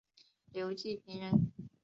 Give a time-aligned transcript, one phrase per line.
[0.51, 1.51] 刘季平人。